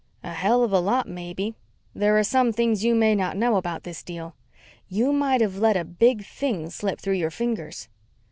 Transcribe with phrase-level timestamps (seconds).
[0.23, 1.53] "A hell of a lot, maybe.
[1.93, 4.33] There are some things you may not know about this deal.
[4.87, 7.87] You might have let a big thing slip through your fingers."